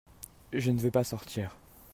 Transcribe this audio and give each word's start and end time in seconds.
Je 0.51 0.71
ne 0.71 0.79
veux 0.79 0.89
pas 0.89 1.03
sortir. 1.03 1.55